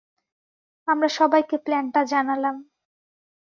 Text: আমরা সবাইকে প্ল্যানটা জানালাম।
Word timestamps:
আমরা 0.87 1.09
সবাইকে 1.17 1.55
প্ল্যানটা 1.57 2.01
জানালাম। 2.03 2.55